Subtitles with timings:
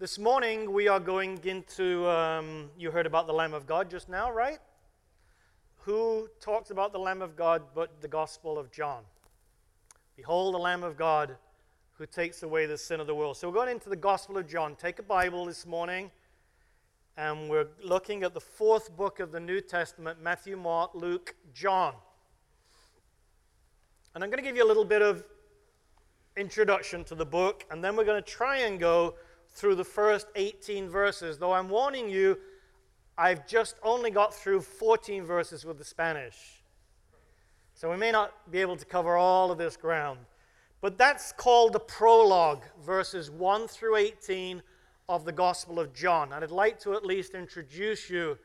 [0.00, 4.08] This morning we are going into, um, you heard about the Lamb of God just
[4.08, 4.60] now, right?
[5.78, 9.02] Who talks about the Lamb of God but the Gospel of John?
[10.14, 11.36] Behold the Lamb of God
[11.94, 13.38] who takes away the sin of the world.
[13.38, 14.76] So we're going into the Gospel of John.
[14.76, 16.12] Take a Bible this morning,
[17.16, 21.92] and we're looking at the fourth book of the New Testament Matthew, Mark, Luke, John.
[24.14, 25.24] And I'm going to give you a little bit of
[26.36, 29.16] introduction to the book, and then we're going to try and go
[29.58, 31.38] through the first 18 verses.
[31.38, 32.38] Though I'm warning you,
[33.16, 36.62] I've just only got through 14 verses with the Spanish.
[37.74, 40.20] So we may not be able to cover all of this ground.
[40.80, 44.62] But that's called the prologue, verses 1 through 18
[45.08, 46.32] of the Gospel of John.
[46.32, 48.38] And I'd like to at least introduce you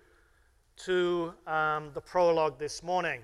[0.78, 3.22] to um, the prologue this morning.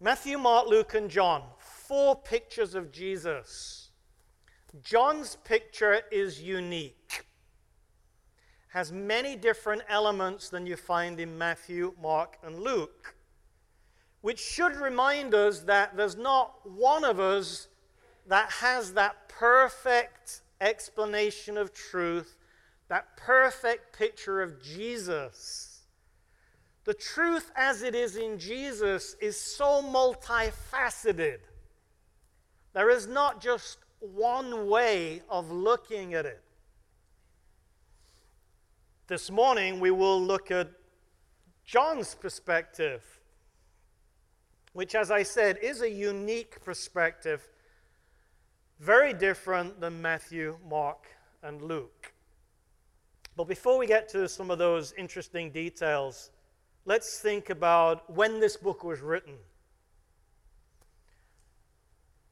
[0.00, 3.87] Matthew, Mark, Luke, and John, four pictures of Jesus.
[4.82, 7.26] John's picture is unique,
[8.68, 13.14] has many different elements than you find in Matthew, Mark, and Luke
[14.20, 17.68] which should remind us that there's not one of us
[18.26, 22.36] that has that perfect explanation of truth,
[22.88, 25.82] that perfect picture of Jesus.
[26.84, 31.38] The truth as it is in Jesus is so multifaceted.
[32.72, 36.42] There is not just one way of looking at it.
[39.06, 40.70] This morning we will look at
[41.64, 43.18] John's perspective
[44.78, 47.48] which, as I said, is a unique perspective,
[48.78, 51.06] very different than Matthew, Mark,
[51.42, 52.12] and Luke.
[53.36, 56.30] But before we get to some of those interesting details,
[56.84, 59.34] let's think about when this book was written.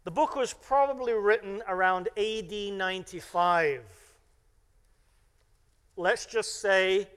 [0.06, 3.82] The book was probably written around AD 95.
[5.96, 7.08] Let's just say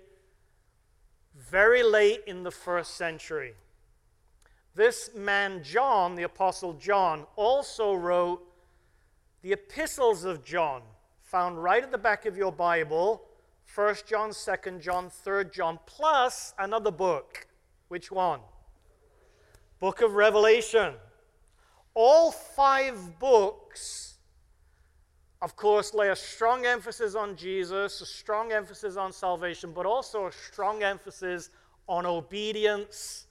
[1.37, 3.53] very late in the first century.
[4.73, 8.41] This man, John, the Apostle John, also wrote
[9.43, 10.81] the epistles of John,
[11.21, 13.21] found right at the back of your Bible
[13.75, 17.45] 1 John, 2 John, 3 John, plus another book.
[17.89, 18.39] Which one?
[19.79, 20.95] Book of Revelation.
[21.93, 24.15] All five books,
[25.41, 30.27] of course, lay a strong emphasis on Jesus, a strong emphasis on salvation, but also
[30.27, 31.49] a strong emphasis
[31.87, 33.25] on obedience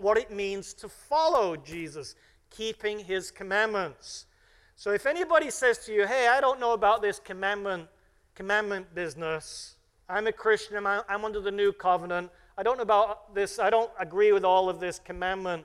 [0.00, 2.14] what it means to follow Jesus,
[2.50, 4.26] keeping his commandments.
[4.74, 7.88] So if anybody says to you, hey, I don't know about this commandment,
[8.34, 9.76] commandment business,
[10.08, 13.70] I'm a Christian, I'm, I'm under the new covenant, I don't know about this, I
[13.70, 15.64] don't agree with all of this commandment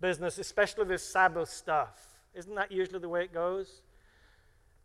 [0.00, 2.06] business, especially this Sabbath stuff.
[2.34, 3.82] Isn't that usually the way it goes?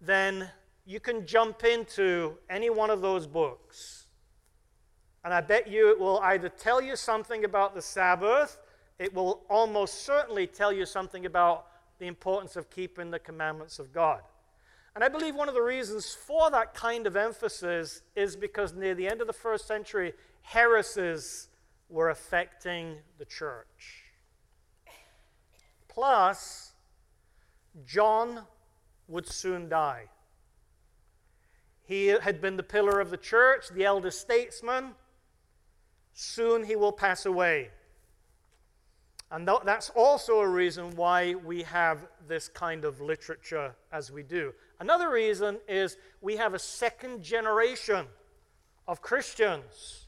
[0.01, 0.49] Then
[0.85, 4.07] you can jump into any one of those books.
[5.23, 8.59] And I bet you it will either tell you something about the Sabbath
[8.97, 11.67] it will almost certainly tell you something about
[11.99, 14.21] the importance of keeping the commandments of God.
[14.95, 18.95] And I believe one of the reasons for that kind of emphasis is because near
[18.95, 21.49] the end of the first century, heresies
[21.89, 24.04] were affecting the church.
[25.95, 26.73] Plus,
[27.85, 28.41] John
[29.07, 30.09] would soon die.
[31.85, 34.91] He had been the pillar of the church, the elder statesman.
[36.13, 37.69] Soon he will pass away.
[39.31, 44.53] And that's also a reason why we have this kind of literature as we do.
[44.81, 48.05] Another reason is we have a second generation
[48.85, 50.04] of Christians.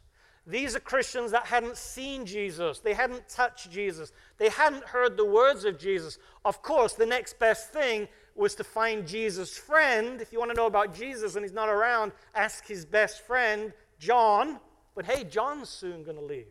[0.49, 5.25] These are Christians that hadn't seen Jesus, they hadn't touched Jesus, they hadn't heard the
[5.25, 6.17] words of Jesus.
[6.45, 10.21] Of course, the next best thing was to find Jesus' friend.
[10.21, 13.73] If you want to know about Jesus and he's not around, ask his best friend,
[13.99, 14.59] John.
[14.95, 16.45] But hey, John's soon going to leave.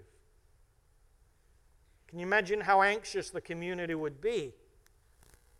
[2.08, 4.52] Can you imagine how anxious the community would be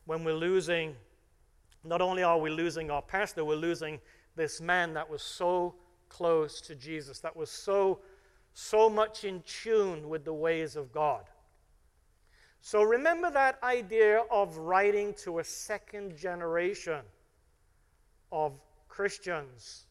[0.04, 0.94] when we're losing?
[1.84, 3.98] Not only are we losing our pastor, we're losing
[4.34, 5.74] this man that was so
[6.08, 8.00] close to Jesus, that was so,
[8.58, 11.24] so much in tune with the ways of God.
[12.62, 17.02] So remember that idea of writing to a second generation
[18.32, 18.58] of
[18.88, 19.84] Christians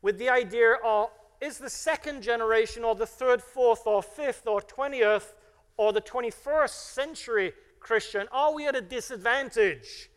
[0.00, 1.10] with the idea of
[1.42, 5.34] is the second generation or the third, fourth, or fifth, or twentieth
[5.76, 10.08] or the 21st century Christian, are we at a disadvantage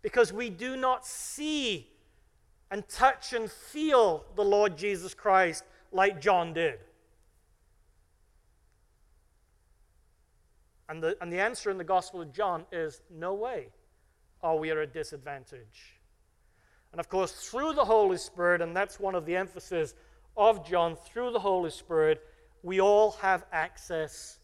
[0.00, 1.90] because we do not see
[2.70, 6.78] and touch and feel the Lord Jesus Christ like John did?
[10.90, 13.68] And the, and the answer in the Gospel of John is no way
[14.42, 16.00] are we are at a disadvantage.
[16.90, 19.94] And of course, through the Holy Spirit, and that's one of the emphases
[20.36, 22.20] of John, through the Holy Spirit,
[22.64, 24.40] we all have access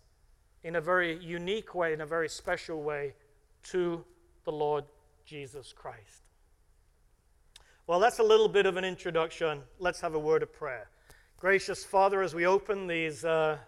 [0.63, 3.15] in a very unique way, in a very special way,
[3.65, 4.05] to
[4.45, 4.85] the Lord
[5.25, 6.29] Jesus Christ.
[7.89, 9.63] Well, that's a little bit of an introduction.
[9.81, 10.91] Let's have a word of prayer.
[11.41, 13.59] Gracious Father, as we open these uh,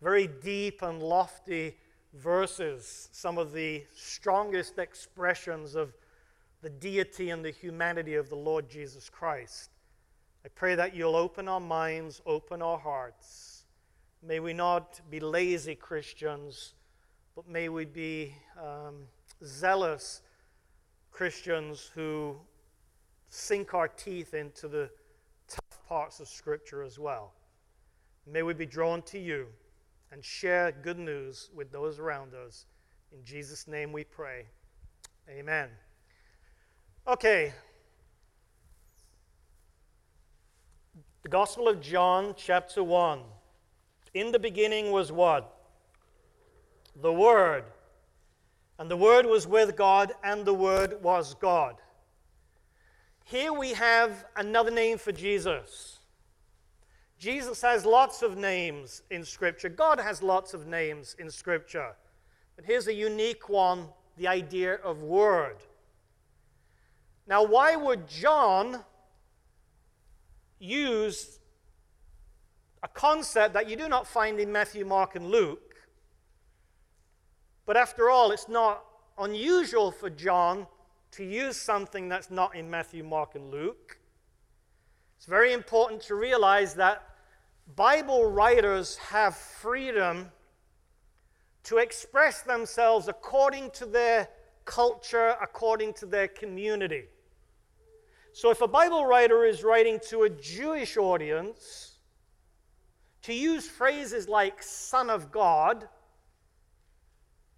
[0.00, 1.76] very deep and lofty
[2.14, 5.92] verses, some of the strongest expressions of
[6.62, 9.70] the deity and the humanity of the Lord Jesus Christ.
[10.44, 13.64] I pray that you'll open our minds, open our hearts.
[14.22, 16.74] May we not be lazy Christians,
[17.36, 19.06] but may we be um,
[19.44, 20.22] zealous
[21.12, 22.36] Christians who
[23.28, 24.90] sink our teeth into the
[25.48, 27.34] tough parts of Scripture as well.
[28.26, 29.46] May we be drawn to you
[30.12, 32.66] and share good news with those around us.
[33.12, 34.46] In Jesus' name we pray.
[35.28, 35.68] Amen.
[37.06, 37.52] Okay.
[41.22, 43.20] The Gospel of John, chapter 1.
[44.14, 45.54] In the beginning was what?
[47.00, 47.64] The Word.
[48.78, 51.76] And the Word was with God, and the Word was God.
[53.24, 55.97] Here we have another name for Jesus.
[57.18, 59.68] Jesus has lots of names in Scripture.
[59.68, 61.96] God has lots of names in Scripture.
[62.54, 65.56] But here's a unique one the idea of Word.
[67.26, 68.84] Now, why would John
[70.58, 71.38] use
[72.82, 75.76] a concept that you do not find in Matthew, Mark, and Luke?
[77.66, 78.82] But after all, it's not
[79.18, 80.66] unusual for John
[81.12, 83.98] to use something that's not in Matthew, Mark, and Luke.
[85.18, 87.02] It's very important to realize that
[87.74, 90.30] Bible writers have freedom
[91.64, 94.28] to express themselves according to their
[94.64, 97.06] culture, according to their community.
[98.32, 101.98] So if a Bible writer is writing to a Jewish audience,
[103.22, 105.88] to use phrases like Son of God,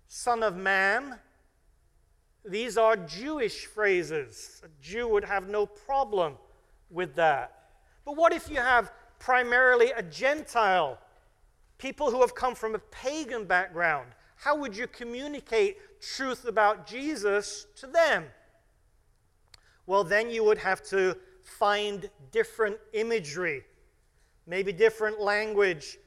[0.09, 1.19] Son of Man,
[2.43, 4.63] these are Jewish phrases.
[4.65, 6.39] A Jew would have no problem
[6.91, 7.69] with that.
[8.05, 10.99] But what if you have primarily a Gentile,
[11.79, 14.11] people who have come from a pagan background?
[14.37, 18.25] How would you communicate truth about Jesus to them?
[19.91, 23.65] well, then you would have to find different imagery,
[24.47, 25.99] maybe different language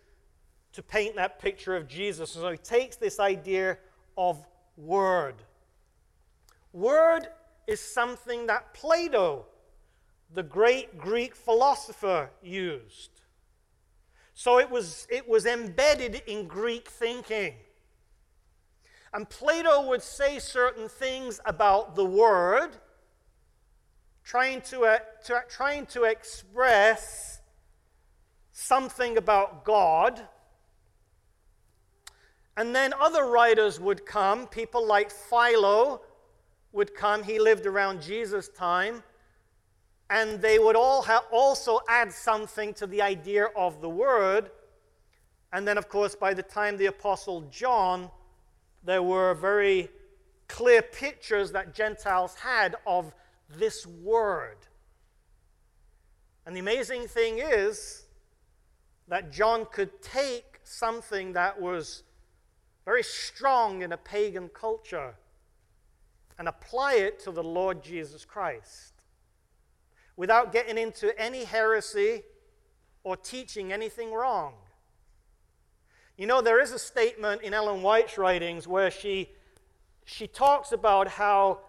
[0.71, 2.31] to paint that picture of Jesus.
[2.31, 3.77] So he takes this idea
[4.17, 4.47] of
[4.77, 5.35] word.
[6.71, 7.27] Word
[7.67, 9.47] is something that Plato,
[10.33, 13.09] the great Greek philosopher, used.
[14.33, 17.53] So it was, it was embedded in Greek thinking.
[19.13, 22.71] And Plato would say certain things about the Word
[24.23, 27.41] trying to, uh, to, trying to express
[28.51, 30.21] something about God.
[32.57, 36.01] And then other writers would come, people like Philo
[36.71, 37.23] would come.
[37.23, 39.03] He lived around Jesus' time.
[40.13, 44.51] And they would all also add something to the idea of the Word.
[45.51, 48.11] And then, of course, by the time the Apostle John,
[48.83, 49.89] there were very
[50.47, 53.11] clear pictures that Gentiles had of
[53.57, 54.57] this word.
[56.45, 58.05] And the amazing thing is
[59.07, 62.03] that John could take something that was
[62.85, 65.15] very strong in a pagan culture
[66.37, 68.92] and apply it to the Lord Jesus Christ
[70.15, 72.23] without getting into any heresy
[73.03, 74.53] or teaching anything wrong.
[76.17, 79.29] You know, there is a statement in Ellen White's writings where she,
[80.05, 81.59] she talks about how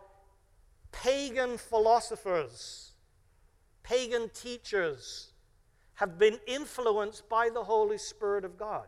[0.93, 2.93] pagan philosophers,
[3.83, 5.33] pagan teachers
[5.95, 8.87] have been influenced by the Holy Spirit of God.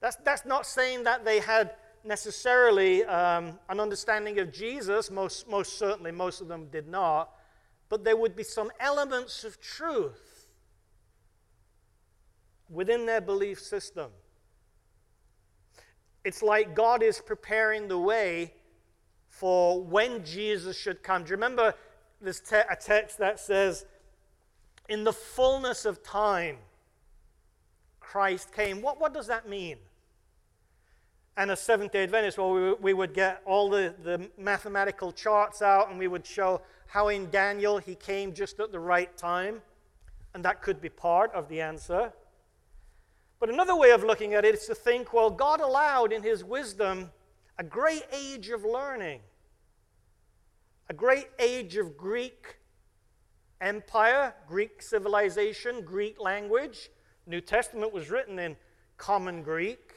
[0.00, 5.78] That's, that's not saying that they had necessarily um, an understanding of Jesus, most, most
[5.78, 7.30] certainly, most of them did not,
[7.90, 10.46] but there would be some elements of truth
[12.70, 14.10] within their belief system.
[16.24, 18.54] It's like God is preparing the way
[19.28, 21.24] for when Jesus should come.
[21.24, 21.74] Do you remember
[22.20, 23.84] this te- a text that says,
[24.88, 26.58] In the fullness of time,
[27.98, 28.82] Christ came?
[28.82, 29.78] What, what does that mean?
[31.36, 35.62] And a Seventh day Adventist, well, we, we would get all the, the mathematical charts
[35.62, 39.62] out and we would show how in Daniel he came just at the right time.
[40.34, 42.12] And that could be part of the answer.
[43.38, 46.44] But another way of looking at it is to think, well, God allowed in his
[46.44, 47.10] wisdom
[47.58, 49.20] a great age of learning
[50.90, 52.56] a great age of Greek
[53.60, 56.90] empire, Greek civilization, Greek language.
[57.26, 58.56] New Testament was written in
[58.96, 59.89] common Greek.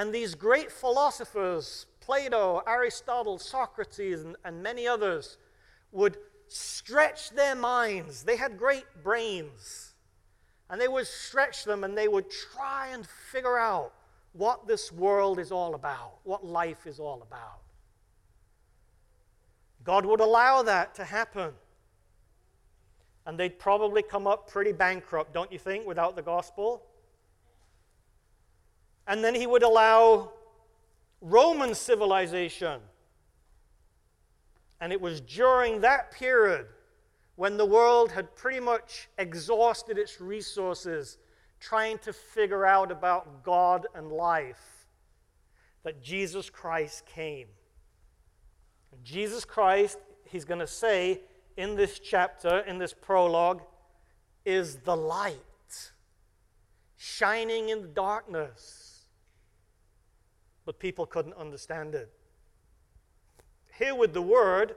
[0.00, 5.36] And these great philosophers, Plato, Aristotle, Socrates, and, and many others,
[5.92, 6.16] would
[6.48, 8.22] stretch their minds.
[8.22, 9.92] They had great brains.
[10.70, 13.92] And they would stretch them and they would try and figure out
[14.32, 17.60] what this world is all about, what life is all about.
[19.84, 21.52] God would allow that to happen.
[23.26, 26.86] And they'd probably come up pretty bankrupt, don't you think, without the gospel?
[29.06, 30.32] And then he would allow
[31.20, 32.80] Roman civilization.
[34.80, 36.66] And it was during that period
[37.36, 41.18] when the world had pretty much exhausted its resources
[41.58, 44.86] trying to figure out about God and life
[45.82, 47.46] that Jesus Christ came.
[49.04, 51.20] Jesus Christ, he's going to say
[51.56, 53.62] in this chapter, in this prologue,
[54.44, 55.36] is the light
[56.96, 58.89] shining in the darkness.
[60.70, 62.12] But people couldn't understand it.
[63.76, 64.76] Here with the word,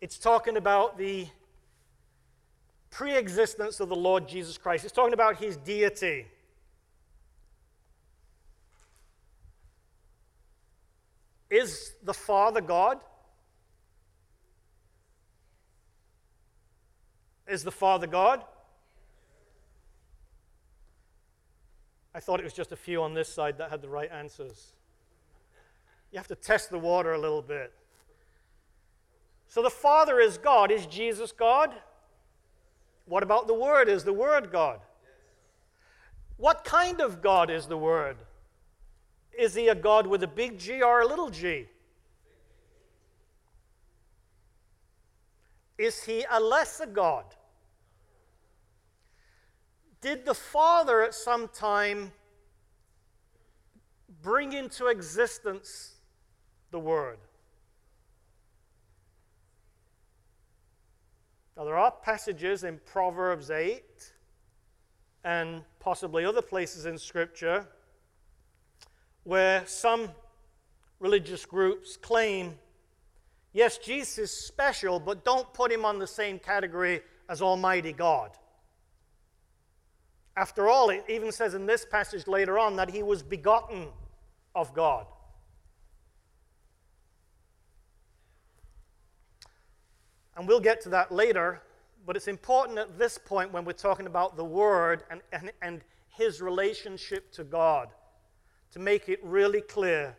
[0.00, 1.26] it's talking about the
[2.88, 4.84] pre existence of the Lord Jesus Christ.
[4.84, 6.24] It's talking about his deity.
[11.50, 13.00] Is the Father God?
[17.46, 18.42] Is the Father God?
[22.14, 24.72] I thought it was just a few on this side that had the right answers.
[26.12, 27.72] You have to test the water a little bit.
[29.48, 30.70] So the Father is God.
[30.70, 31.74] Is Jesus God?
[33.06, 33.88] What about the Word?
[33.88, 34.80] Is the Word God?
[36.36, 38.16] What kind of God is the Word?
[39.36, 41.66] Is he a God with a big G or a little g?
[45.76, 47.24] Is he a lesser God?
[50.04, 52.12] Did the Father at some time
[54.20, 55.94] bring into existence
[56.70, 57.16] the Word?
[61.56, 63.82] Now, there are passages in Proverbs 8
[65.24, 67.66] and possibly other places in Scripture
[69.22, 70.10] where some
[70.98, 72.58] religious groups claim
[73.54, 78.32] yes, Jesus is special, but don't put him on the same category as Almighty God.
[80.36, 83.88] After all, it even says in this passage later on that he was begotten
[84.54, 85.06] of God.
[90.36, 91.62] And we'll get to that later,
[92.04, 95.82] but it's important at this point when we're talking about the Word and, and, and
[96.08, 97.88] his relationship to God
[98.72, 100.16] to make it really clear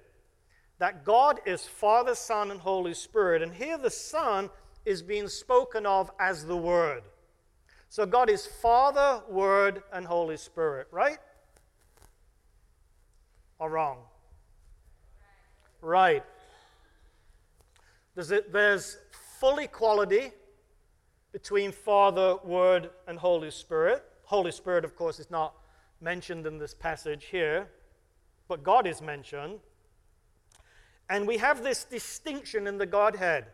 [0.78, 3.42] that God is Father, Son, and Holy Spirit.
[3.42, 4.50] And here the Son
[4.86, 7.04] is being spoken of as the Word.
[7.90, 11.20] So God is Father, Word, and Holy Spirit, right?
[13.60, 14.00] Or wrong?
[15.82, 16.24] Right.
[18.16, 18.98] There's, there's
[19.40, 20.32] full equality
[21.32, 24.04] between Father, Word, and Holy Spirit.
[24.24, 25.54] Holy Spirit, of course, is not
[26.02, 27.70] mentioned in this passage here,
[28.48, 29.60] but God is mentioned.
[31.10, 33.46] And we have this distinction in the Godhead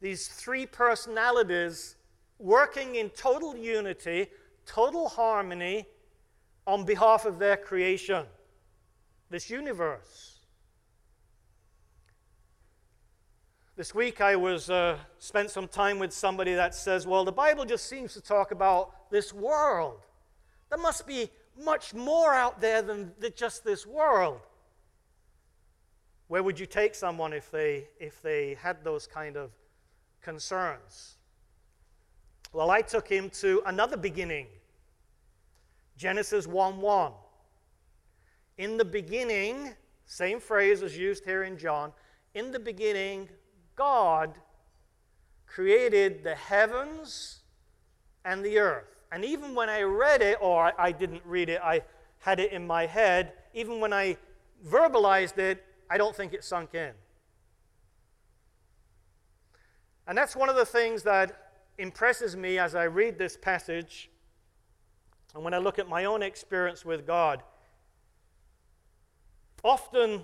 [0.00, 1.96] these three personalities
[2.38, 4.28] working in total unity,
[4.66, 5.86] total harmony
[6.66, 8.24] on behalf of their creation,
[9.30, 10.40] this universe.
[13.76, 17.64] This week I was uh, spent some time with somebody that says, "Well, the Bible
[17.64, 20.00] just seems to talk about this world.
[20.70, 21.28] There must be
[21.60, 24.40] much more out there than just this world."
[26.28, 29.50] Where would you take someone if they if they had those kind of
[30.22, 31.16] concerns?
[32.54, 34.46] Well, I took him to another beginning.
[35.96, 37.12] Genesis 1 1.
[38.58, 39.74] In the beginning,
[40.06, 41.92] same phrase as used here in John,
[42.32, 43.28] in the beginning,
[43.74, 44.38] God
[45.48, 47.40] created the heavens
[48.24, 48.86] and the earth.
[49.10, 51.82] And even when I read it, or I didn't read it, I
[52.20, 54.16] had it in my head, even when I
[54.64, 56.92] verbalized it, I don't think it sunk in.
[60.06, 61.43] And that's one of the things that
[61.78, 64.10] impresses me as I read this passage
[65.34, 67.42] and when I look at my own experience with God.
[69.62, 70.22] Often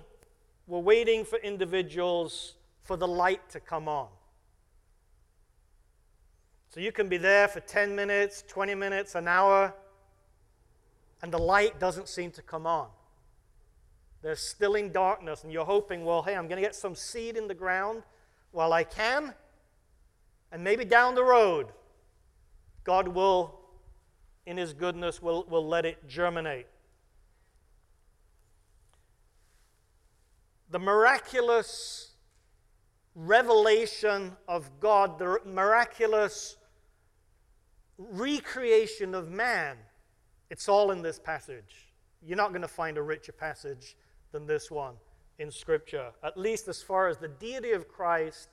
[0.67, 2.53] we're waiting for individuals
[2.83, 4.07] for the light to come on.
[6.69, 9.73] So you can be there for 10 minutes, 20 minutes, an hour,
[11.21, 12.87] and the light doesn't seem to come on.
[14.21, 17.35] They're still in darkness, and you're hoping, well, hey, I'm going to get some seed
[17.35, 18.03] in the ground
[18.51, 19.33] while I can,
[20.51, 21.67] and maybe down the road,
[22.83, 23.59] God will,
[24.45, 26.67] in His goodness, will, will let it germinate.
[30.69, 32.11] The miraculous
[33.15, 36.57] revelation of God, the miraculous
[37.97, 39.77] recreation of man,
[40.49, 41.91] it's all in this passage.
[42.23, 43.95] You're not going to find a richer passage
[44.31, 44.95] than this one
[45.39, 48.49] in Scripture, at least as far as the deity of Christ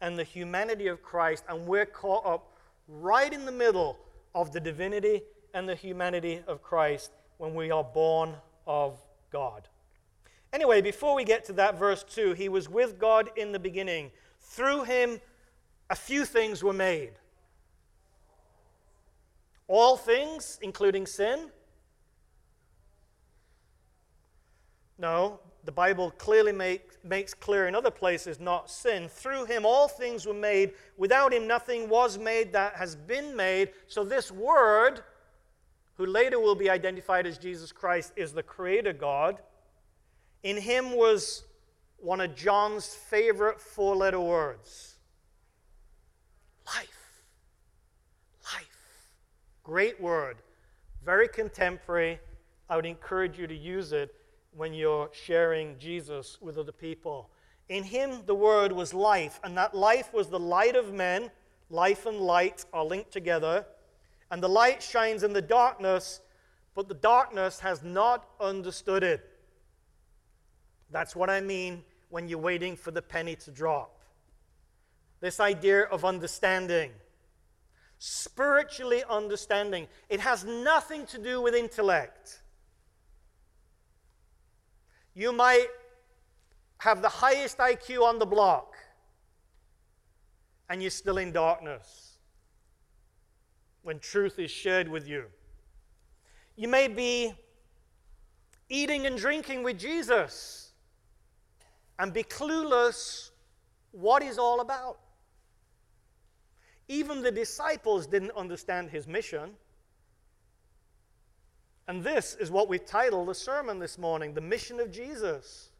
[0.00, 2.52] and the humanity of Christ, and we're caught up
[2.88, 3.98] right in the middle
[4.34, 5.22] of the divinity
[5.54, 8.34] and the humanity of Christ when we are born
[8.66, 8.98] of
[9.30, 9.68] God.
[10.52, 14.10] Anyway, before we get to that, verse 2 He was with God in the beginning.
[14.40, 15.20] Through him,
[15.88, 17.12] a few things were made.
[19.68, 21.50] All things, including sin?
[24.98, 29.08] No, the Bible clearly make, makes clear in other places not sin.
[29.08, 30.72] Through him all things were made.
[30.96, 33.70] Without him nothing was made that has been made.
[33.86, 35.02] So this word,
[35.94, 39.40] who later will be identified as Jesus Christ, is the Creator God.
[40.42, 41.44] In him was
[41.98, 44.96] one of John's favorite four letter words
[46.66, 47.22] life.
[48.54, 49.08] Life.
[49.62, 50.36] Great word.
[51.04, 52.20] Very contemporary.
[52.68, 54.14] I would encourage you to use it
[54.56, 57.30] when you're sharing Jesus with other people.
[57.68, 61.30] In him, the word was life, and that life was the light of men.
[61.68, 63.64] Life and light are linked together.
[64.30, 66.20] And the light shines in the darkness,
[66.74, 69.24] but the darkness has not understood it.
[70.90, 74.00] That's what I mean when you're waiting for the penny to drop.
[75.20, 76.90] This idea of understanding,
[77.98, 82.39] spiritually understanding, it has nothing to do with intellect.
[85.14, 85.68] You might
[86.78, 88.74] have the highest IQ on the block,
[90.68, 92.18] and you're still in darkness
[93.82, 95.24] when truth is shared with you.
[96.56, 97.34] You may be
[98.68, 100.72] eating and drinking with Jesus
[101.98, 103.30] and be clueless
[103.92, 104.98] what he's all about.
[106.88, 109.50] Even the disciples didn't understand his mission.
[111.90, 115.70] And this is what we titled the sermon this morning The Mission of Jesus.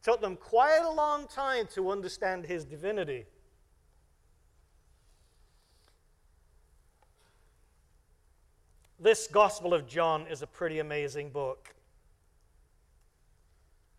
[0.00, 3.24] It took them quite a long time to understand his divinity.
[8.98, 11.72] This Gospel of John is a pretty amazing book.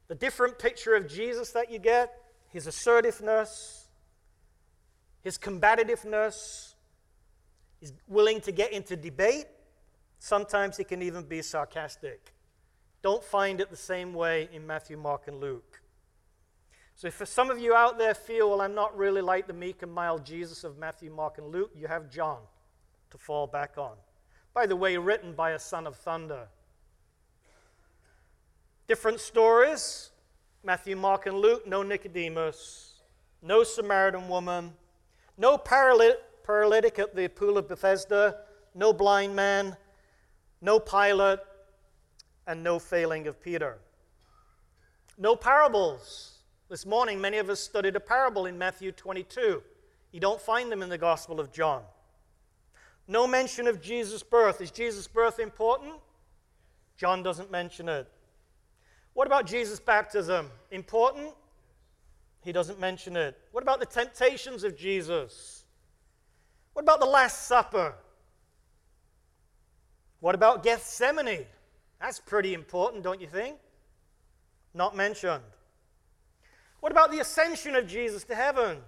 [0.09, 3.87] The different picture of Jesus that you get, his assertiveness,
[5.23, 6.75] his combativeness,
[7.79, 9.45] he's willing to get into debate.
[10.25, 12.33] Sometimes he can even be sarcastic.
[13.03, 15.83] Don't find it the same way in Matthew, Mark, and Luke.
[16.95, 19.83] So, if some of you out there feel, well, I'm not really like the meek
[19.83, 22.39] and mild Jesus of Matthew, Mark, and Luke, you have John
[23.11, 23.97] to fall back on.
[24.51, 26.47] By the way, written by a son of thunder.
[28.87, 30.09] Different stories
[30.63, 33.03] Matthew, Mark, and Luke, no Nicodemus,
[33.43, 34.73] no Samaritan woman,
[35.37, 38.37] no paralytic at the pool of Bethesda,
[38.73, 39.77] no blind man,
[40.65, 41.39] no Pilate,
[42.47, 43.77] and no failing of Peter.
[45.15, 46.39] No parables.
[46.69, 49.61] This morning, many of us studied a parable in Matthew 22.
[50.11, 51.83] You don't find them in the Gospel of John.
[53.07, 54.59] No mention of Jesus' birth.
[54.59, 55.93] Is Jesus' birth important?
[56.97, 58.07] John doesn't mention it.
[59.13, 60.49] What about Jesus' baptism?
[60.71, 61.29] Important?
[62.41, 63.37] He doesn't mention it.
[63.51, 65.63] What about the temptations of Jesus?
[66.73, 67.93] What about the Last Supper?
[70.25, 71.45] What about Gethsemane?
[72.01, 73.59] That's pretty important, don't you think?
[74.73, 75.43] Not mentioned.
[76.79, 78.79] What about the ascension of Jesus to heaven?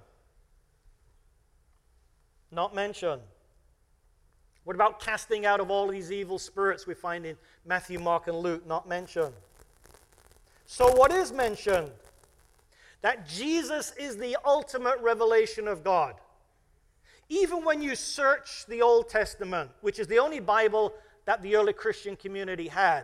[2.49, 3.21] Not mentioned.
[4.63, 8.39] What about casting out of all these evil spirits we find in Matthew, Mark, and
[8.39, 8.65] Luke?
[8.65, 9.35] Not mentioned.
[10.65, 11.91] So, what is mentioned?
[13.01, 16.15] That Jesus is the ultimate revelation of God.
[17.29, 20.93] Even when you search the Old Testament, which is the only Bible
[21.27, 23.03] that the early Christian community had,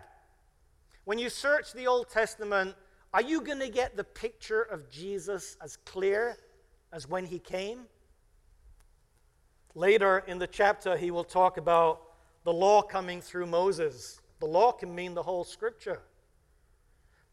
[1.03, 2.73] when you search the Old Testament,
[3.13, 6.37] are you going to get the picture of Jesus as clear
[6.91, 7.81] as when he came?
[9.75, 12.01] Later in the chapter, he will talk about
[12.45, 14.21] the law coming through Moses.
[14.39, 16.01] The law can mean the whole scripture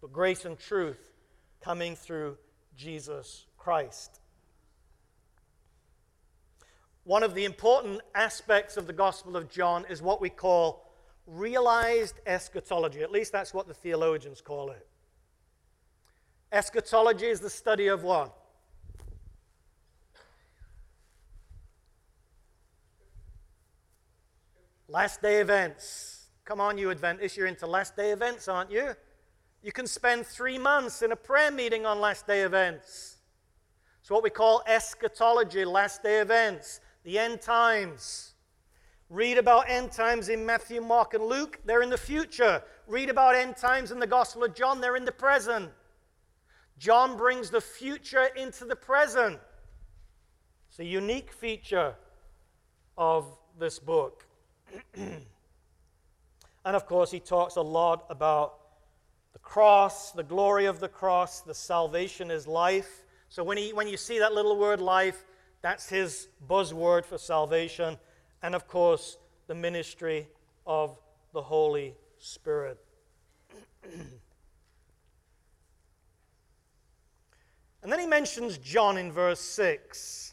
[0.01, 1.13] but grace and truth
[1.61, 2.39] coming through
[2.77, 4.20] Jesus Christ.
[7.11, 10.93] One of the important aspects of the Gospel of John is what we call
[11.27, 13.03] realized eschatology.
[13.03, 14.87] At least that's what the theologians call it.
[16.53, 18.33] Eschatology is the study of what?
[24.87, 26.29] Last day events.
[26.45, 28.95] Come on, you Adventists, you're into last day events, aren't you?
[29.65, 33.17] You can spend three months in a prayer meeting on last day events.
[34.01, 38.35] It's what we call eschatology, last day events, the end times.
[39.09, 42.63] Read about end times in Matthew, Mark, and Luke, they're in the future.
[42.87, 45.71] Read about end times in the Gospel of John, they're in the present.
[46.79, 49.39] John brings the future into the present.
[50.71, 51.95] It's a unique feature
[52.97, 53.27] of
[53.59, 54.27] this book.
[54.95, 55.27] and
[56.65, 58.61] of course, he talks a lot about
[59.33, 63.05] the cross, the glory of the cross, the salvation is life.
[63.29, 65.25] So when, he, when you see that little word life,
[65.63, 67.99] that's his buzzword for salvation.
[68.43, 70.29] And of course, the ministry
[70.67, 70.99] of
[71.33, 72.79] the Holy Spirit.
[77.83, 80.33] and then he mentions John in verse 6.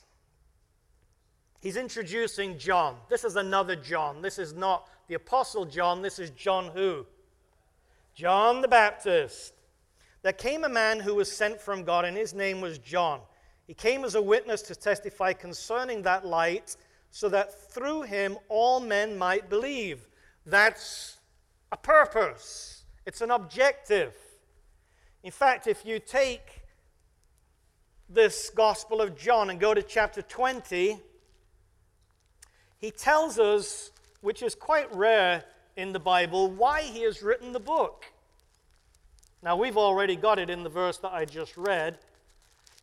[1.59, 2.95] He's introducing John.
[3.09, 4.21] This is another John.
[4.21, 6.01] This is not the Apostle John.
[6.01, 7.05] This is John who?
[8.13, 9.53] John the Baptist.
[10.21, 13.21] There came a man who was sent from God, and his name was John.
[13.67, 16.77] He came as a witness to testify concerning that light,
[17.11, 20.07] so that through him all men might believe.
[20.45, 21.17] That's
[21.71, 24.13] a purpose, it's an objective.
[25.23, 26.61] In fact, if you take
[28.09, 30.97] this Gospel of John and go to chapter 20,
[32.77, 35.43] he tells us, which is quite rare
[35.75, 38.05] in the Bible, why he has written the book.
[39.43, 41.99] Now, we've already got it in the verse that I just read,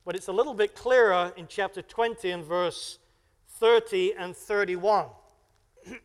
[0.04, 2.98] but it's a little bit clearer in chapter 20 and verse
[3.48, 5.06] 30 and 31.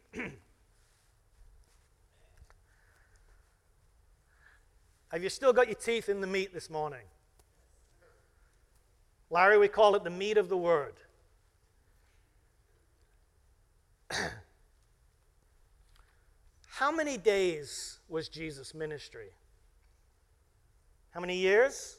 [5.11, 7.01] Have you still got your teeth in the meat this morning?
[9.29, 10.93] Larry, we call it the meat of the word.
[16.67, 19.29] How many days was Jesus' ministry?
[21.11, 21.98] How many years?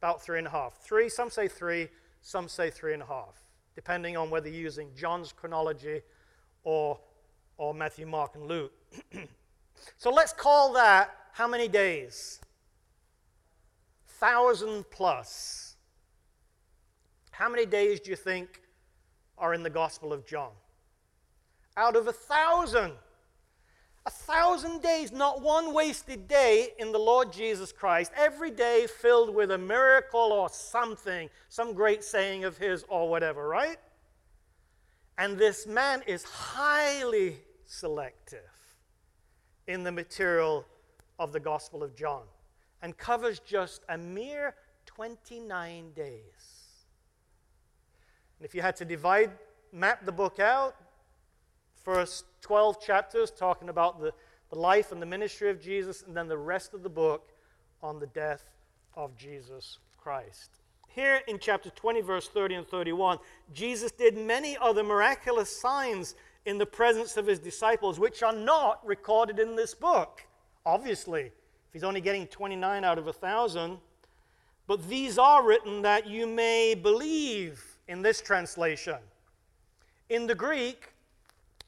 [0.00, 0.78] About three and a half.
[0.78, 1.88] Three, some say three,
[2.22, 6.00] some say three and a half, depending on whether you're using John's chronology
[6.64, 6.98] or,
[7.58, 8.72] or Matthew, Mark, and Luke.
[9.98, 12.40] so let's call that how many days?
[14.06, 15.76] Thousand plus.
[17.30, 18.62] How many days do you think
[19.38, 20.50] are in the Gospel of John?
[21.76, 22.92] Out of a thousand.
[24.06, 28.12] A thousand days, not one wasted day in the Lord Jesus Christ.
[28.16, 33.46] Every day filled with a miracle or something, some great saying of his or whatever,
[33.46, 33.76] right?
[35.18, 37.36] And this man is highly
[37.66, 38.40] selective
[39.66, 40.64] in the material
[41.18, 42.22] of the Gospel of John
[42.80, 44.54] and covers just a mere
[44.86, 46.70] 29 days.
[48.38, 49.30] And if you had to divide,
[49.72, 50.74] map the book out,
[51.84, 54.12] first 12 chapters talking about the,
[54.50, 57.32] the life and the ministry of Jesus, and then the rest of the book
[57.82, 58.44] on the death
[58.94, 60.50] of Jesus Christ.
[60.88, 63.18] Here in chapter 20, verse 30 and 31,
[63.52, 68.84] Jesus did many other miraculous signs in the presence of his disciples, which are not
[68.84, 70.22] recorded in this book.
[70.66, 71.22] Obviously,
[71.70, 73.78] if he's only getting 29 out of a thousand.
[74.66, 78.96] But these are written that you may believe in this translation.
[80.08, 80.92] In the Greek,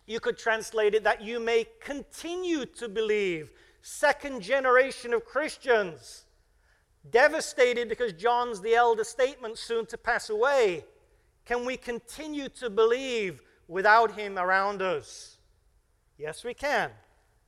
[0.07, 3.51] you could translate it that you may continue to believe.
[3.83, 6.25] Second generation of Christians,
[7.11, 10.85] devastated because John's the elder statement soon to pass away.
[11.45, 15.39] Can we continue to believe without him around us?
[16.19, 16.91] Yes, we can.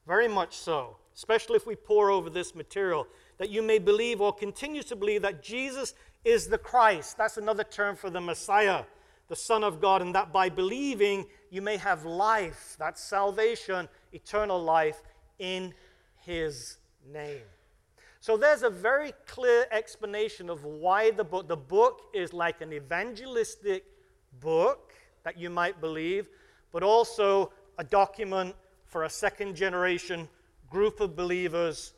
[0.07, 3.07] Very much so, especially if we pore over this material.
[3.39, 7.17] That you may believe or continue to believe that Jesus is the Christ.
[7.17, 8.85] That's another term for the Messiah
[9.29, 14.61] the Son of God, and that by believing you may have life, that's salvation, eternal
[14.61, 15.01] life
[15.39, 15.73] in
[16.17, 16.79] His
[17.13, 17.43] name.
[18.19, 22.73] So there's a very clear explanation of why the book, the book is like an
[22.73, 23.85] evangelistic
[24.41, 26.29] book that you might believe,
[26.73, 30.29] but also a document for a second generation
[30.71, 31.93] group of believers.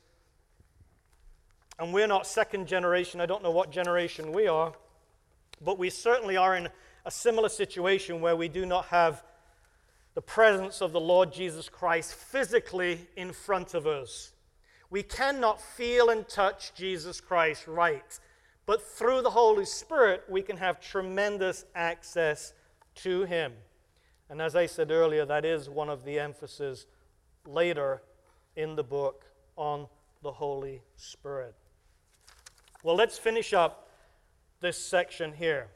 [1.79, 4.75] And we're not second generation, I don't know what generation we are,
[5.65, 6.69] but we certainly are in
[7.07, 9.23] a similar situation where we do not have
[10.17, 14.33] the presence of the Lord Jesus Christ physically in front of us.
[14.89, 18.19] We cannot feel and touch Jesus Christ right,
[18.65, 22.55] but through the Holy Spirit, we can have tremendous access
[22.95, 23.53] to Him.
[24.31, 26.87] And as I said earlier, that is one of the emphases
[27.47, 28.01] later
[28.57, 29.87] in the book on
[30.23, 31.55] the Holy Spirit.
[32.83, 33.91] Well, let's finish up
[34.63, 35.69] this section here.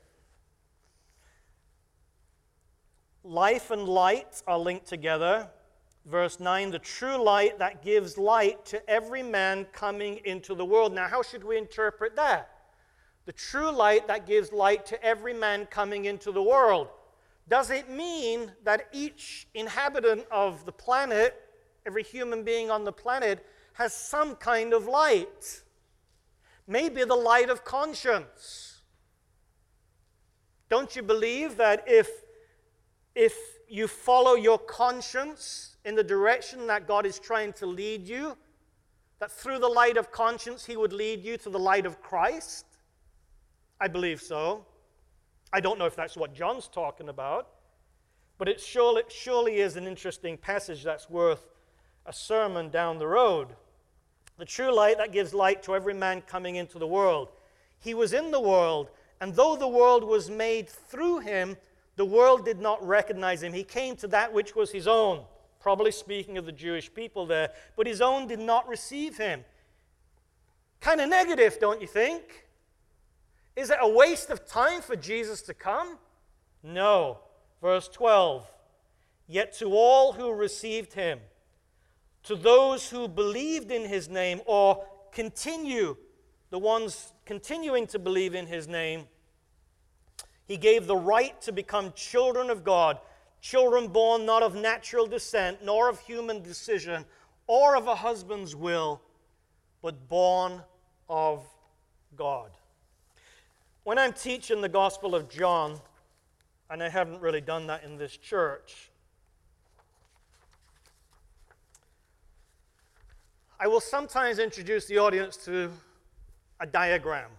[3.23, 5.49] Life and light are linked together.
[6.07, 10.95] Verse 9, the true light that gives light to every man coming into the world.
[10.95, 12.51] Now, how should we interpret that?
[13.27, 16.89] The true light that gives light to every man coming into the world.
[17.49, 21.35] Does it mean that each inhabitant of the planet,
[21.85, 25.63] every human being on the planet, has some kind of light?
[26.67, 28.81] Maybe the light of conscience.
[30.71, 32.09] Don't you believe that if,
[33.15, 33.35] if
[33.69, 38.37] you follow your conscience in the direction that God is trying to lead you,
[39.19, 42.65] that through the light of conscience, He would lead you to the light of Christ?
[43.81, 44.65] I believe so.
[45.53, 47.49] I don't know if that's what John's talking about,
[48.39, 51.49] but it surely, surely is an interesting passage that's worth
[52.07, 53.49] a sermon down the road.
[54.39, 57.29] The true light that gives light to every man coming into the world.
[57.79, 61.57] He was in the world, and though the world was made through him,
[62.01, 63.53] the world did not recognize him.
[63.53, 65.23] He came to that which was his own,
[65.61, 69.45] probably speaking of the Jewish people there, but his own did not receive him.
[70.81, 72.47] Kind of negative, don't you think?
[73.55, 75.99] Is it a waste of time for Jesus to come?
[76.63, 77.19] No.
[77.61, 78.51] Verse 12
[79.29, 81.21] Yet to all who received him,
[82.23, 85.99] to those who believed in his name or continue,
[86.49, 89.05] the ones continuing to believe in his name,
[90.51, 92.99] he gave the right to become children of God,
[93.41, 97.05] children born not of natural descent, nor of human decision,
[97.47, 99.01] or of a husband's will,
[99.81, 100.61] but born
[101.09, 101.45] of
[102.17, 102.51] God.
[103.85, 105.79] When I'm teaching the Gospel of John,
[106.69, 108.91] and I haven't really done that in this church,
[113.61, 115.71] I will sometimes introduce the audience to
[116.59, 117.31] a diagram.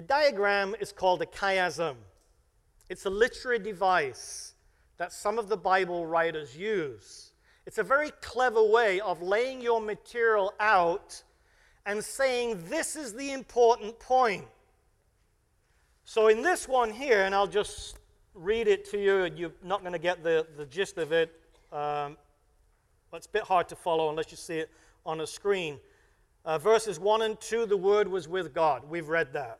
[0.00, 1.94] The diagram is called a chiasm.
[2.88, 4.54] It's a literary device
[4.96, 7.32] that some of the Bible writers use.
[7.66, 11.22] It's a very clever way of laying your material out
[11.84, 14.46] and saying, This is the important point.
[16.06, 17.98] So, in this one here, and I'll just
[18.32, 21.30] read it to you, you're not going to get the, the gist of it.
[21.70, 22.16] Um,
[23.12, 24.70] it's a bit hard to follow unless you see it
[25.04, 25.78] on a screen.
[26.46, 28.88] Uh, verses 1 and 2, the Word was with God.
[28.88, 29.58] We've read that.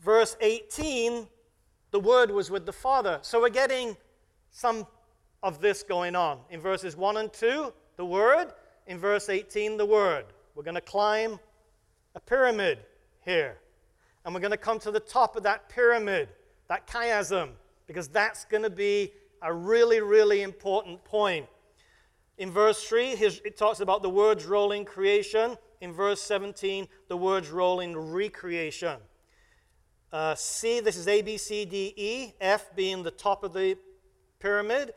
[0.00, 1.26] Verse 18,
[1.90, 3.18] the Word was with the Father.
[3.22, 3.96] So we're getting
[4.50, 4.86] some
[5.42, 6.40] of this going on.
[6.50, 8.48] In verses 1 and 2, the Word.
[8.86, 10.26] In verse 18, the Word.
[10.54, 11.38] We're going to climb
[12.14, 12.78] a pyramid
[13.24, 13.58] here.
[14.24, 16.28] And we're going to come to the top of that pyramid,
[16.68, 17.50] that chiasm,
[17.86, 21.46] because that's going to be a really, really important point.
[22.38, 25.56] In verse 3, his, it talks about the words rolling creation.
[25.80, 28.96] In verse 17, the words rolling recreation.
[30.14, 33.76] Uh, C, this is A, B, C, D, E, F being the top of the
[34.38, 34.94] pyramid.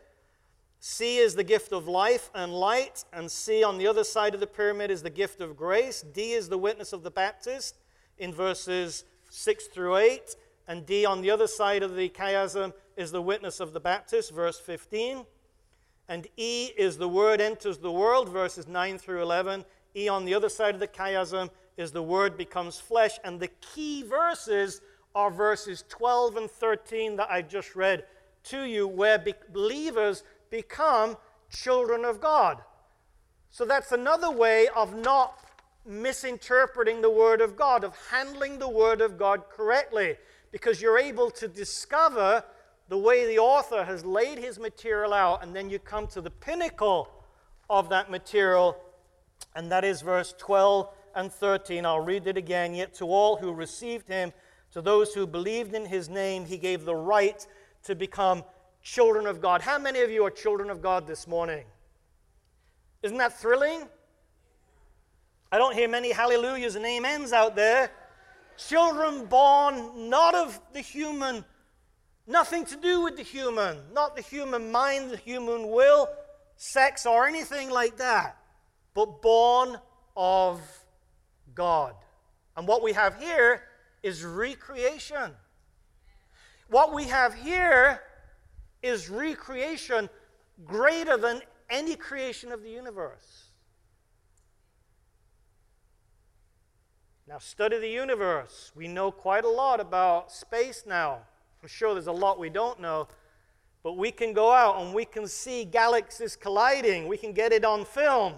[0.79, 4.39] C is the gift of life and light, and C on the other side of
[4.39, 6.03] the pyramid is the gift of grace.
[6.03, 7.79] D is the witness of the Baptist
[8.19, 10.35] in verses 6 through 8,
[10.67, 14.31] and D on the other side of the chiasm is the witness of the Baptist,
[14.31, 15.25] verse 15.
[16.07, 19.65] And E is the word enters the world, verses 9 through 11.
[19.95, 23.17] E on the other side of the chiasm is the word becomes flesh.
[23.23, 24.79] And the key verses
[25.17, 28.05] are verses 12 and 13 that I just read
[28.43, 29.17] to you, where
[29.51, 31.17] believers become
[31.49, 32.59] children of God.
[33.49, 35.39] So that's another way of not
[35.87, 40.17] misinterpreting the Word of God, of handling the Word of God correctly,
[40.51, 42.43] because you're able to discover
[42.87, 46.29] the way the author has laid his material out, and then you come to the
[46.29, 47.09] pinnacle
[47.71, 48.77] of that material,
[49.55, 51.87] and that is verse 12 and 13.
[51.87, 52.75] I'll read it again.
[52.75, 54.31] Yet to all who received him,
[54.73, 57.45] to those who believed in his name, he gave the right
[57.83, 58.43] to become
[58.81, 59.61] children of God.
[59.61, 61.65] How many of you are children of God this morning?
[63.03, 63.87] Isn't that thrilling?
[65.51, 67.91] I don't hear many hallelujahs and amens out there.
[68.57, 71.45] Children born not of the human,
[72.25, 76.09] nothing to do with the human, not the human mind, the human will,
[76.57, 78.37] sex, or anything like that,
[78.93, 79.77] but born
[80.15, 80.59] of
[81.53, 81.93] God.
[82.57, 83.61] And what we have here
[84.07, 85.31] is recreation.
[86.69, 88.01] What we have here
[88.81, 90.09] is recreation
[90.65, 93.51] greater than any creation of the universe.
[97.27, 98.71] Now, study the universe.
[98.73, 101.19] We know quite a lot about space now.
[101.61, 103.09] I'm sure there's a lot we don't know.
[103.83, 107.09] But we can go out and we can see galaxies colliding.
[107.09, 108.35] We can get it on film.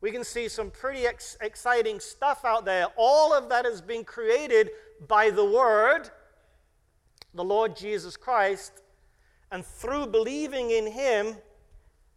[0.00, 2.86] We can see some pretty ex- exciting stuff out there.
[2.96, 4.70] All of that has been created
[5.06, 6.10] by the Word,
[7.34, 8.82] the Lord Jesus Christ,
[9.52, 11.36] and through believing in Him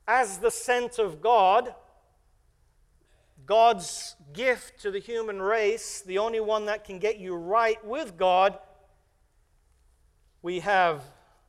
[0.07, 1.75] as the sent of God,
[3.45, 8.17] God's gift to the human race, the only one that can get you right with
[8.17, 8.57] God,
[10.41, 11.03] we have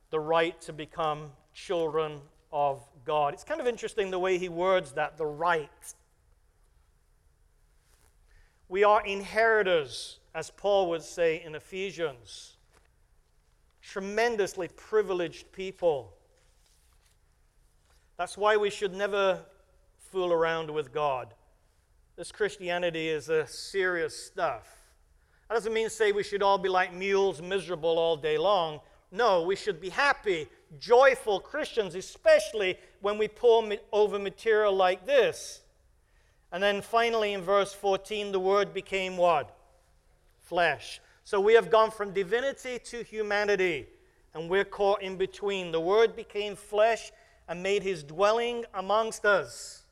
[0.09, 2.19] the right to become children
[2.51, 3.33] of God.
[3.33, 5.69] It's kind of interesting the way he words that the right.
[8.67, 12.57] We are inheritors, as Paul would say in Ephesians.
[13.81, 16.13] Tremendously privileged people.
[18.17, 19.41] That's why we should never
[19.97, 21.33] fool around with God.
[22.15, 24.67] This Christianity is a serious stuff.
[25.47, 28.79] That doesn't mean say we should all be like mules, miserable all day long.
[29.11, 30.47] No, we should be happy,
[30.79, 35.61] joyful Christians, especially when we pore over material like this.
[36.51, 39.55] And then finally, in verse 14, the word became what?
[40.39, 41.01] Flesh.
[41.23, 43.87] So we have gone from divinity to humanity,
[44.33, 45.71] and we're caught in between.
[45.71, 47.11] The word became flesh
[47.47, 49.85] and made his dwelling amongst us.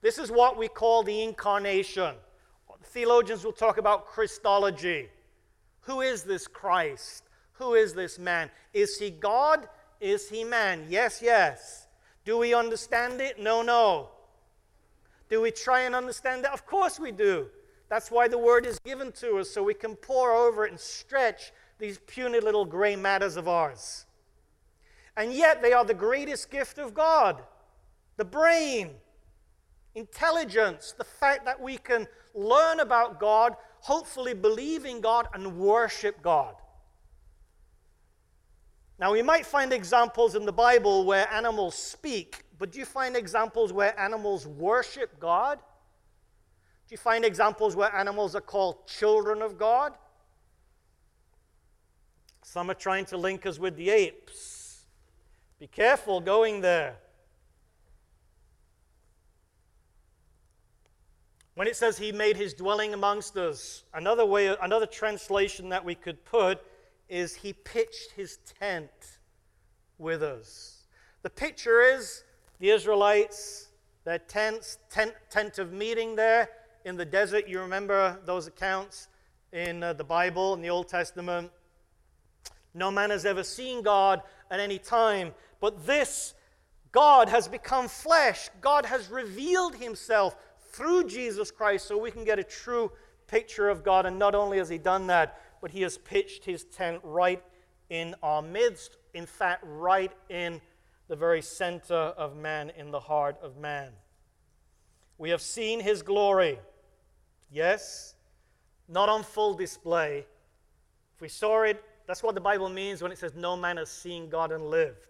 [0.00, 2.14] This is what we call the incarnation.
[2.84, 5.08] Theologians will talk about Christology.
[5.82, 7.24] Who is this Christ?
[7.52, 8.50] Who is this man?
[8.72, 9.68] Is he God?
[10.00, 10.86] Is he man?
[10.88, 11.88] Yes, yes.
[12.24, 13.40] Do we understand it?
[13.40, 14.10] No, no.
[15.28, 16.52] Do we try and understand that?
[16.52, 17.48] Of course we do.
[17.88, 20.80] That's why the word is given to us, so we can pore over it and
[20.80, 24.04] stretch these puny little gray matters of ours.
[25.16, 27.42] And yet they are the greatest gift of God
[28.18, 28.90] the brain,
[29.94, 36.20] intelligence, the fact that we can learn about God, hopefully believe in God, and worship
[36.20, 36.56] God.
[38.98, 43.16] Now, we might find examples in the Bible where animals speak, but do you find
[43.16, 45.58] examples where animals worship God?
[45.58, 49.92] Do you find examples where animals are called children of God?
[52.42, 54.86] Some are trying to link us with the apes.
[55.60, 56.96] Be careful going there.
[61.54, 65.94] When it says he made his dwelling amongst us, another way, another translation that we
[65.94, 66.60] could put
[67.08, 69.18] is he pitched his tent
[69.98, 70.86] with us.
[71.22, 72.22] The picture is
[72.58, 73.68] the Israelites,
[74.04, 76.48] their tents, tent, tent of meeting there
[76.84, 77.48] in the desert.
[77.48, 79.08] You remember those accounts
[79.52, 81.50] in uh, the Bible, in the Old Testament.
[82.74, 86.34] No man has ever seen God at any time, but this
[86.92, 88.48] God has become flesh.
[88.60, 90.36] God has revealed himself
[90.72, 92.90] through Jesus Christ so we can get a true
[93.26, 94.06] picture of God.
[94.06, 97.42] And not only has he done that, but he has pitched his tent right
[97.90, 100.60] in our midst, in fact, right in
[101.08, 103.92] the very center of man, in the heart of man.
[105.16, 106.58] We have seen his glory.
[107.50, 108.14] Yes,
[108.88, 110.26] not on full display.
[111.16, 113.90] If we saw it, that's what the Bible means when it says, No man has
[113.90, 115.08] seen God and lived.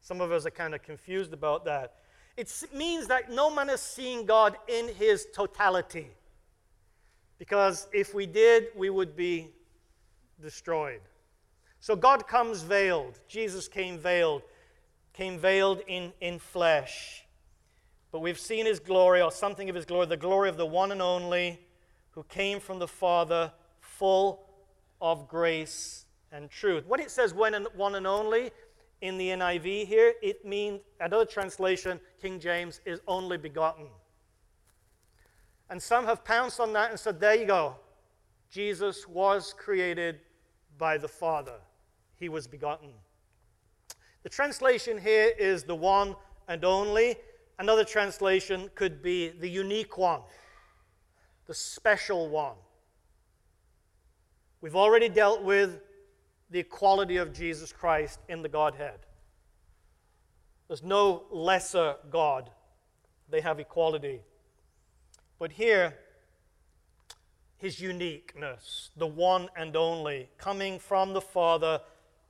[0.00, 1.94] Some of us are kind of confused about that.
[2.36, 6.08] It means that no man has seen God in his totality.
[7.38, 9.50] Because if we did, we would be
[10.40, 11.00] destroyed.
[11.80, 13.20] So God comes veiled.
[13.28, 14.42] Jesus came veiled,
[15.14, 17.24] came veiled in, in flesh.
[18.12, 20.92] But we've seen his glory, or something of his glory, the glory of the one
[20.92, 21.58] and only
[22.10, 23.50] who came from the Father,
[23.80, 24.46] full
[25.00, 26.84] of grace and truth.
[26.86, 28.50] When it says when and, one and only
[29.00, 33.86] in the NIV here, it means, another translation, King James, is only begotten.
[35.70, 37.76] And some have pounced on that and said, there you go.
[38.50, 40.20] Jesus was created
[40.78, 41.58] by the Father,
[42.16, 42.90] he was begotten.
[44.24, 46.16] The translation here is the one
[46.48, 47.16] and only.
[47.58, 50.22] Another translation could be the unique one,
[51.46, 52.56] the special one.
[54.62, 55.78] We've already dealt with
[56.50, 59.00] the equality of Jesus Christ in the Godhead.
[60.68, 62.50] There's no lesser God,
[63.28, 64.22] they have equality.
[65.38, 65.98] But here,
[67.58, 71.82] his uniqueness, the one and only, coming from the Father,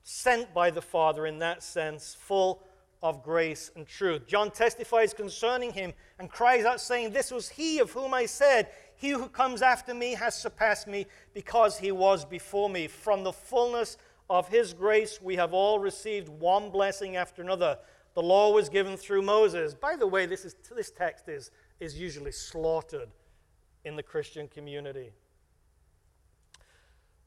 [0.05, 2.63] sent by the Father in that sense, full
[3.03, 4.27] of grace and truth.
[4.27, 8.69] John testifies concerning him and cries out, saying, This was he of whom I said,
[8.97, 12.87] He who comes after me has surpassed me because he was before me.
[12.87, 13.97] From the fullness
[14.31, 17.79] of his grace, we have all received one blessing after another.
[18.15, 19.75] The law was given through Moses.
[19.75, 21.51] By the way, this, is, this text is,
[21.81, 23.09] is usually slaughtered
[23.85, 25.13] in the Christian community.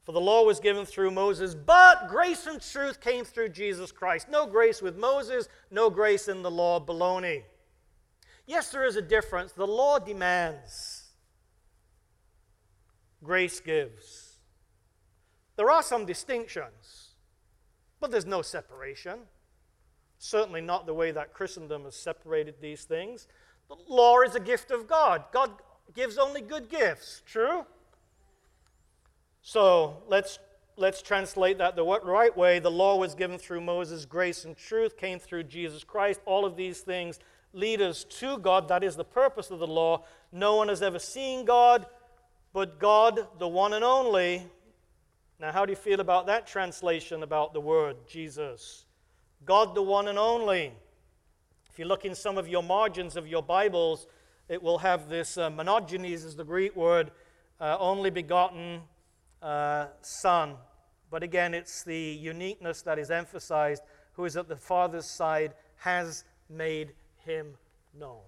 [0.08, 4.30] For the law was given through Moses, but grace and truth came through Jesus Christ.
[4.30, 6.80] No grace with Moses, no grace in the law.
[6.80, 7.42] Baloney.
[8.46, 9.52] Yes, there is a difference.
[9.52, 11.10] The law demands,
[13.22, 14.38] grace gives.
[15.56, 17.08] There are some distinctions,
[18.00, 19.18] but there's no separation.
[20.16, 23.28] Certainly not the way that Christendom has separated these things.
[23.68, 25.24] The law is a gift of God.
[25.32, 25.50] God
[25.94, 27.20] gives only good gifts.
[27.26, 27.66] True?
[29.48, 30.38] So let's,
[30.76, 32.58] let's translate that the right way.
[32.58, 36.20] The law was given through Moses, grace and truth came through Jesus Christ.
[36.26, 37.18] All of these things
[37.54, 38.68] lead us to God.
[38.68, 40.04] That is the purpose of the law.
[40.32, 41.86] No one has ever seen God,
[42.52, 44.42] but God, the one and only.
[45.40, 48.84] Now, how do you feel about that translation about the word Jesus?
[49.46, 50.74] God, the one and only.
[51.70, 54.08] If you look in some of your margins of your Bibles,
[54.50, 57.12] it will have this uh, monogenes, is the Greek word,
[57.58, 58.82] uh, only begotten
[59.42, 60.54] uh, Son.
[61.10, 63.82] But again, it's the uniqueness that is emphasized,
[64.12, 66.92] who is at the Father's side, has made
[67.24, 67.54] him
[67.98, 68.20] known.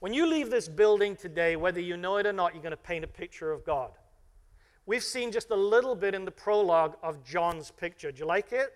[0.00, 2.76] When you leave this building today, whether you know it or not, you're going to
[2.76, 3.92] paint a picture of God.
[4.84, 8.12] We've seen just a little bit in the prologue of John's picture.
[8.12, 8.72] Do you like it?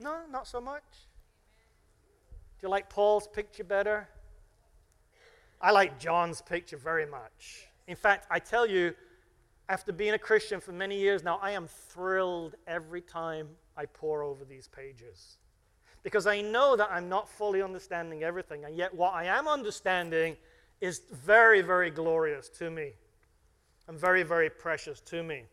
[0.00, 0.84] No, not so much.
[2.58, 4.08] Do you like Paul's picture better?
[5.60, 7.68] I like John's picture very much.
[7.86, 8.94] In fact, I tell you,
[9.68, 14.22] after being a Christian for many years now, I am thrilled every time I pore
[14.22, 15.38] over these pages.
[16.02, 20.36] Because I know that I'm not fully understanding everything, and yet what I am understanding
[20.80, 22.92] is very, very glorious to me
[23.88, 25.44] and very, very precious to me.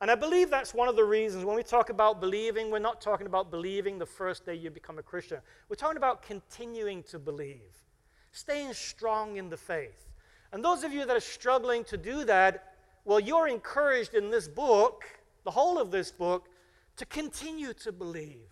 [0.00, 3.00] And I believe that's one of the reasons when we talk about believing, we're not
[3.00, 5.38] talking about believing the first day you become a Christian.
[5.68, 7.84] We're talking about continuing to believe,
[8.32, 10.09] staying strong in the faith.
[10.52, 12.74] And those of you that are struggling to do that,
[13.04, 15.04] well, you're encouraged in this book,
[15.44, 16.48] the whole of this book,
[16.96, 18.48] to continue to believe.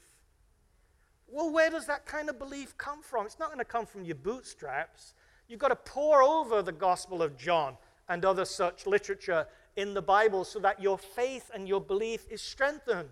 [1.26, 3.26] Well, where does that kind of belief come from?
[3.26, 5.14] It's not going to come from your bootstraps.
[5.49, 7.76] You've got to pore over the Gospel of John
[8.09, 9.46] and other such literature
[9.76, 13.11] in the Bible so that your faith and your belief is strengthened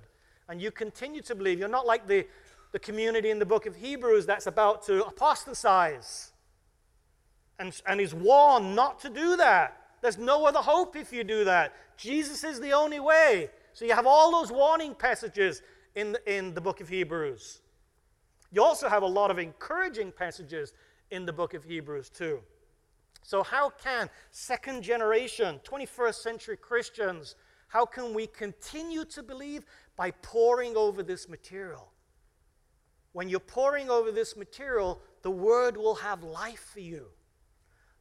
[0.48, 1.58] and you continue to believe.
[1.58, 2.26] You're not like the,
[2.72, 6.32] the community in the book of Hebrews that's about to apostatize
[7.58, 9.80] and, and is warned not to do that.
[10.02, 11.74] There's no other hope if you do that.
[11.96, 13.50] Jesus is the only way.
[13.72, 15.62] So you have all those warning passages
[15.94, 17.60] in the, in the book of Hebrews.
[18.52, 20.72] You also have a lot of encouraging passages
[21.10, 22.40] in the book of Hebrews, too.
[23.22, 27.34] So, how can second generation, 21st century Christians,
[27.68, 29.64] how can we continue to believe?
[29.96, 31.90] By poring over this material.
[33.12, 37.06] When you're poring over this material, the Word will have life for you.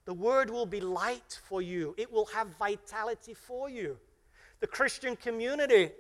[0.06, 1.96] The Word will be light for you.
[1.98, 3.98] It will have vitality for you.
[4.60, 5.92] The Christian community,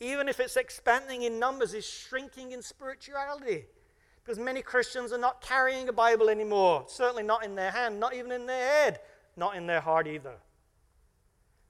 [0.00, 3.66] even if it's expanding in numbers, is shrinking in spirituality.
[4.22, 8.14] Because many Christians are not carrying a Bible anymore, certainly not in their hand, not
[8.14, 9.00] even in their head,
[9.36, 10.36] not in their heart either.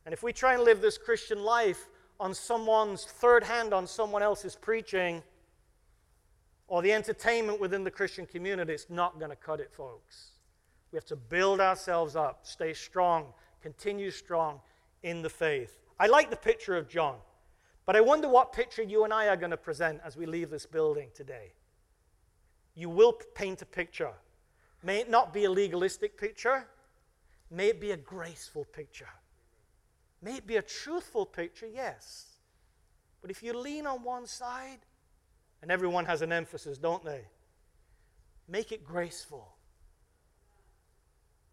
[0.04, 1.88] And if we try and live this Christian life
[2.18, 5.22] on someone's third hand, on someone else's preaching,
[6.68, 10.31] or the entertainment within the Christian community, it's not going to cut it, folks.
[10.92, 14.60] We have to build ourselves up, stay strong, continue strong
[15.02, 15.78] in the faith.
[15.98, 17.16] I like the picture of John,
[17.86, 20.50] but I wonder what picture you and I are going to present as we leave
[20.50, 21.52] this building today
[22.74, 24.12] you will paint a picture.
[24.82, 26.66] May it not be a legalistic picture,
[27.50, 29.08] may it be a graceful picture.
[30.20, 32.36] May it be a truthful picture, yes.
[33.20, 34.78] But if you lean on one side,
[35.60, 37.22] and everyone has an emphasis, don't they?
[38.48, 39.56] Make it graceful.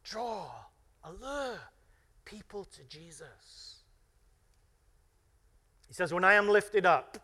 [0.04, 0.48] Draw,
[1.04, 1.60] allure
[2.26, 3.78] people to Jesus.
[5.88, 7.18] He says, When I am lifted up,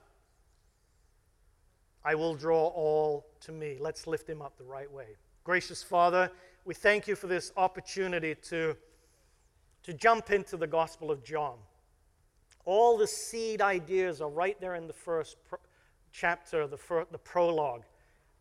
[2.04, 3.78] I will draw all to me.
[3.80, 5.16] Let's lift him up the right way.
[5.44, 6.32] Gracious Father,
[6.66, 8.76] we thank you for this opportunity to,
[9.84, 11.58] to jump into the Gospel of John.
[12.66, 15.60] All the seed ideas are right there in the first pro-
[16.12, 17.84] chapter, the, fir- the prologue,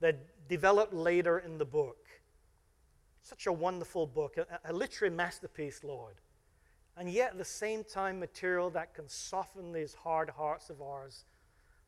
[0.01, 2.04] that develop later in the book.
[3.25, 6.17] Such a wonderful book, a, a literary masterpiece, Lord.
[6.97, 11.25] And yet, at the same time, material that can soften these hard hearts of ours,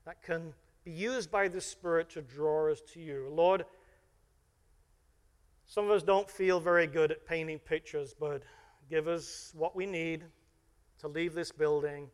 [0.06, 3.28] that can be used by the Spirit to draw us to you.
[3.30, 3.66] Lord,
[5.66, 8.42] some of us don't feel very good at painting pictures, but
[8.88, 10.24] give us what we need
[11.00, 12.08] to leave this building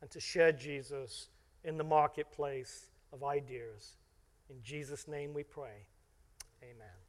[0.00, 1.30] and to share Jesus
[1.64, 3.96] in the marketplace of ideas.
[4.48, 5.86] In Jesus' name we pray.
[6.62, 7.07] Amen.